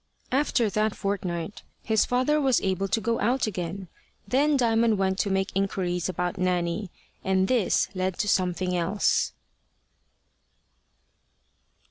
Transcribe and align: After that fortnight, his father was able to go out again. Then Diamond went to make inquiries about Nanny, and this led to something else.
After 0.31 0.67
that 0.67 0.95
fortnight, 0.95 1.61
his 1.83 2.05
father 2.07 2.41
was 2.41 2.59
able 2.61 2.87
to 2.87 2.99
go 2.99 3.19
out 3.19 3.45
again. 3.45 3.87
Then 4.27 4.57
Diamond 4.57 4.97
went 4.97 5.19
to 5.19 5.29
make 5.29 5.51
inquiries 5.55 6.09
about 6.09 6.39
Nanny, 6.39 6.89
and 7.23 7.47
this 7.47 7.87
led 7.93 8.17
to 8.17 8.27
something 8.27 8.75
else. 8.75 9.33